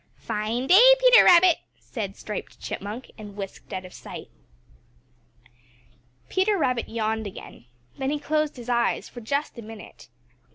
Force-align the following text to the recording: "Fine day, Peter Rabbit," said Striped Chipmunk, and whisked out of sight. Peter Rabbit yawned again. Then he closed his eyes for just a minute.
"Fine 0.17 0.65
day, 0.65 0.81
Peter 0.99 1.23
Rabbit," 1.23 1.57
said 1.77 2.15
Striped 2.15 2.59
Chipmunk, 2.59 3.11
and 3.19 3.37
whisked 3.37 3.71
out 3.71 3.85
of 3.85 3.93
sight. 3.93 4.29
Peter 6.27 6.57
Rabbit 6.57 6.89
yawned 6.89 7.27
again. 7.27 7.65
Then 7.99 8.09
he 8.09 8.17
closed 8.17 8.57
his 8.57 8.67
eyes 8.67 9.07
for 9.07 9.21
just 9.21 9.59
a 9.59 9.61
minute. 9.61 10.09